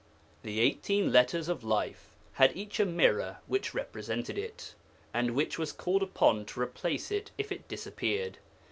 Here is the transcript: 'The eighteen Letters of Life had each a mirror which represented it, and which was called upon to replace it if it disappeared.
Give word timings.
'The 0.41 0.59
eighteen 0.59 1.11
Letters 1.11 1.47
of 1.47 1.63
Life 1.63 2.15
had 2.33 2.57
each 2.57 2.79
a 2.79 2.87
mirror 2.87 3.37
which 3.45 3.75
represented 3.75 4.35
it, 4.35 4.73
and 5.13 5.35
which 5.35 5.59
was 5.59 5.71
called 5.71 6.01
upon 6.01 6.43
to 6.45 6.59
replace 6.59 7.11
it 7.11 7.29
if 7.37 7.51
it 7.51 7.67
disappeared. 7.67 8.39